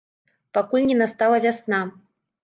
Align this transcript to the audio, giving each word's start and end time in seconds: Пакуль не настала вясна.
Пакуль 0.57 0.87
не 0.91 0.95
настала 1.01 1.37
вясна. 1.43 1.81